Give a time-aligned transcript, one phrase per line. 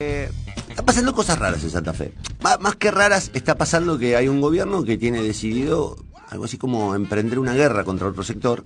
[0.00, 0.30] Eh,
[0.68, 2.12] está pasando cosas raras en Santa Fe.
[2.60, 5.96] más que raras, está pasando que hay un gobierno que tiene decidido
[6.28, 8.62] algo así como emprender una guerra contra otro sector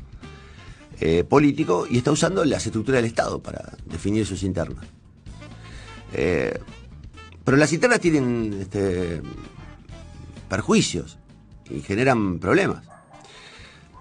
[1.00, 4.84] eh, político y está usando las estructuras del Estado para definir sus internas.
[6.12, 6.58] Eh,
[7.42, 9.22] pero las internas tienen este,
[10.51, 11.17] perjuicios
[11.71, 12.85] y generan problemas.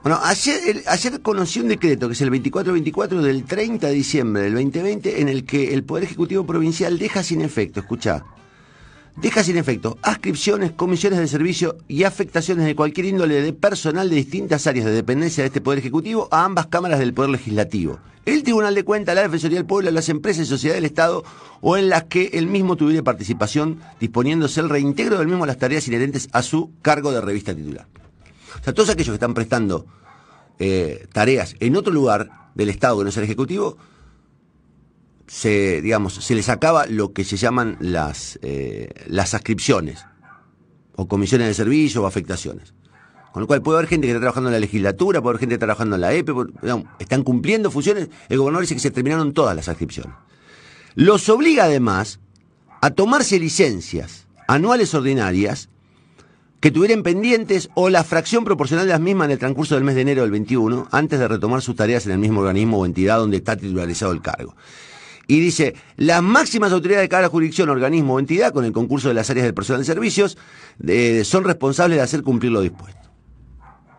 [0.04, 5.22] Bueno, ayer, conocí un decreto, que es el 2424 del 30 de diciembre del 2020,
[5.22, 8.26] en el que el Poder Ejecutivo Provincial deja sin efecto, escucha,
[9.18, 14.16] deja sin efecto ascripciones, comisiones de servicio y afectaciones de cualquier índole de personal de
[14.16, 18.00] distintas áreas de dependencia de este Poder Ejecutivo a ambas cámaras del Poder Legislativo.
[18.26, 21.24] El Tribunal de Cuentas, la Defensoría del Pueblo, las empresas y sociedades del Estado
[21.62, 25.60] o en las que el mismo tuviera participación, disponiéndose el reintegro del mismo a las
[25.60, 27.86] tareas inherentes a su cargo de revista titular.
[28.60, 29.86] O sea, todos aquellos que están prestando
[30.60, 33.78] eh, tareas en otro lugar del Estado que no es el Ejecutivo,
[35.28, 40.06] se, digamos, se les acaba lo que se llaman las, eh, las ascripciones,
[40.96, 42.74] o comisiones de servicio o afectaciones.
[43.32, 45.58] Con lo cual puede haber gente que está trabajando en la legislatura, puede haber gente
[45.58, 46.34] trabajando en la EPE,
[47.00, 48.10] están cumpliendo funciones.
[48.28, 50.14] El gobernador dice que se terminaron todas las ascripciones.
[50.96, 52.20] Los obliga además
[52.82, 55.70] a tomarse licencias anuales ordinarias
[56.62, 59.96] que tuvieran pendientes o la fracción proporcional de las mismas en el transcurso del mes
[59.96, 63.18] de enero del 21, antes de retomar sus tareas en el mismo organismo o entidad
[63.18, 64.56] donde está titularizado el cargo.
[65.28, 69.16] Y dice, las máximas autoridades de cada jurisdicción, organismo o entidad, con el concurso de
[69.16, 70.38] las áreas del personal de servicios,
[71.24, 73.10] son responsables de hacer cumplir lo dispuesto.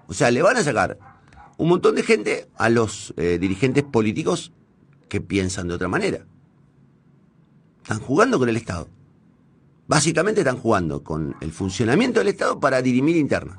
[0.07, 0.99] O sea, le van a sacar
[1.57, 4.53] un montón de gente a los eh, dirigentes políticos
[5.09, 6.27] que piensan de otra manera.
[7.83, 8.89] Están jugando con el Estado.
[9.93, 13.59] Básicamente están jugando con el funcionamiento del Estado para dirimir internas.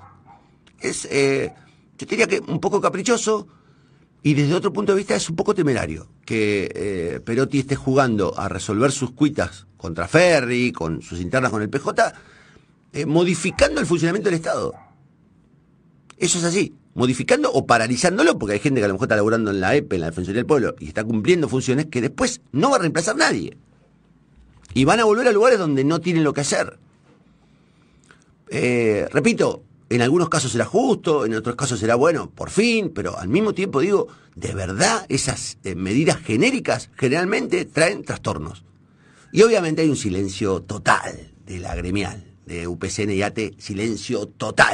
[0.79, 1.53] Es, eh,
[1.95, 3.47] yo diría que un poco caprichoso
[4.23, 8.33] y desde otro punto de vista es un poco temerario que eh, Perotti esté jugando
[8.35, 12.13] a resolver sus cuitas contra Ferri, con sus internas con el PJ,
[12.93, 14.73] eh, modificando el funcionamiento del Estado.
[16.17, 19.51] Eso es así, modificando o paralizándolo, porque hay gente que a lo mejor está laburando
[19.51, 22.71] en la EPE, en la Defensoría del Pueblo, y está cumpliendo funciones que después no
[22.71, 23.55] va a reemplazar nadie.
[24.73, 26.79] Y van a volver a lugares donde no tienen lo que hacer.
[28.49, 33.17] Eh, repito, en algunos casos será justo, en otros casos será bueno, por fin, pero
[33.17, 38.63] al mismo tiempo digo, de verdad esas eh, medidas genéricas generalmente traen trastornos.
[39.31, 44.71] Y obviamente hay un silencio total de la gremial, de UPCN y ATE, silencio total.